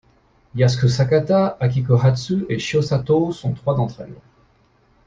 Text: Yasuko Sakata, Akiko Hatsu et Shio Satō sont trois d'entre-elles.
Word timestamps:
Yasuko 0.59 0.87
Sakata, 0.89 1.53
Akiko 1.59 1.95
Hatsu 1.95 2.47
et 2.49 2.57
Shio 2.57 2.81
Satō 2.81 3.31
sont 3.33 3.53
trois 3.53 3.75
d'entre-elles. 3.75 4.19